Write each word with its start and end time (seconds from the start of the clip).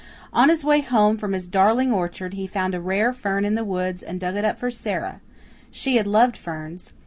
On 0.33 0.49
his 0.49 0.65
way 0.65 0.81
back 0.81 0.89
home 0.89 1.19
from 1.19 1.33
his 1.33 1.47
darling 1.47 1.91
orchard 1.91 2.33
he 2.33 2.47
found 2.47 2.73
a 2.73 2.81
rare 2.81 3.13
fern 3.13 3.45
in 3.45 3.53
the 3.53 3.63
woods 3.63 4.01
and 4.01 4.19
dug 4.19 4.35
it 4.35 4.43
up 4.43 4.57
for 4.57 4.71
Sara 4.71 5.21
she 5.69 5.97
had 5.97 6.07
loved 6.07 6.35
ferns. 6.37 6.91